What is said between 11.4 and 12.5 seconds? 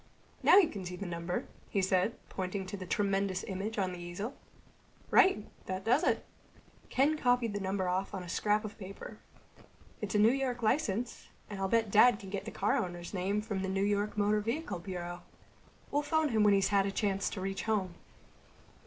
And I'll bet Dad can get the